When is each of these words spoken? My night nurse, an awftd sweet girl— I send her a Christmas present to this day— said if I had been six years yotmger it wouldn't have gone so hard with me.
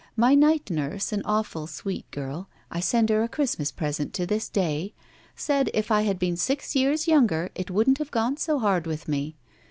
My 0.15 0.33
night 0.33 0.71
nurse, 0.71 1.13
an 1.13 1.21
awftd 1.21 1.69
sweet 1.69 2.09
girl— 2.09 2.49
I 2.71 2.79
send 2.79 3.09
her 3.09 3.21
a 3.21 3.29
Christmas 3.29 3.71
present 3.71 4.15
to 4.15 4.25
this 4.25 4.49
day— 4.49 4.95
said 5.35 5.69
if 5.75 5.91
I 5.91 6.01
had 6.01 6.17
been 6.17 6.37
six 6.37 6.75
years 6.75 7.05
yotmger 7.05 7.51
it 7.53 7.69
wouldn't 7.69 7.99
have 7.99 8.09
gone 8.09 8.37
so 8.37 8.57
hard 8.57 8.87
with 8.87 9.07
me. 9.07 9.35